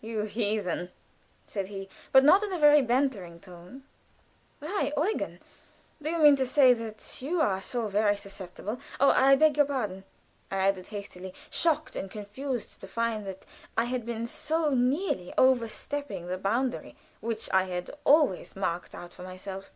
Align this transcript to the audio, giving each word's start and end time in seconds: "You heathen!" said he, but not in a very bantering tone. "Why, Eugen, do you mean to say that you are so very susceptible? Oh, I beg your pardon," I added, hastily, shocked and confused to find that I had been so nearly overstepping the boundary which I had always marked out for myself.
"You 0.00 0.20
heathen!" 0.22 0.92
said 1.46 1.66
he, 1.66 1.88
but 2.12 2.22
not 2.22 2.44
in 2.44 2.52
a 2.52 2.58
very 2.60 2.80
bantering 2.80 3.40
tone. 3.40 3.82
"Why, 4.60 4.92
Eugen, 4.96 5.40
do 6.00 6.08
you 6.10 6.18
mean 6.20 6.36
to 6.36 6.46
say 6.46 6.72
that 6.74 7.20
you 7.20 7.40
are 7.40 7.60
so 7.60 7.88
very 7.88 8.14
susceptible? 8.14 8.78
Oh, 9.00 9.10
I 9.10 9.34
beg 9.34 9.56
your 9.56 9.66
pardon," 9.66 10.04
I 10.48 10.58
added, 10.68 10.86
hastily, 10.94 11.34
shocked 11.50 11.96
and 11.96 12.08
confused 12.08 12.80
to 12.80 12.86
find 12.86 13.26
that 13.26 13.44
I 13.76 13.86
had 13.86 14.06
been 14.06 14.28
so 14.28 14.70
nearly 14.72 15.34
overstepping 15.36 16.28
the 16.28 16.38
boundary 16.38 16.94
which 17.18 17.50
I 17.52 17.64
had 17.64 17.90
always 18.04 18.54
marked 18.54 18.94
out 18.94 19.12
for 19.12 19.24
myself. 19.24 19.72